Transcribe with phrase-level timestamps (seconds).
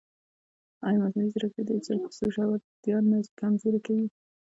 [0.85, 4.05] ایا مصنوعي ځیرکتیا د انساني کیسو ژورتیا نه کمزورې کوي؟